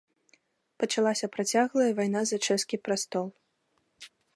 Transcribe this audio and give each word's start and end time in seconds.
Пачалася 0.83 1.29
працяглая 1.37 1.91
вайна 2.01 2.21
за 2.31 2.37
чэшскі 2.51 2.75
прастол. 2.87 3.27